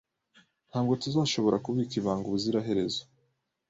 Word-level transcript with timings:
Ntabwo 0.69 0.93
tuzashobora 1.01 1.61
kubika 1.65 1.93
ibanga 1.99 2.25
ubuziraherezo. 2.27 3.01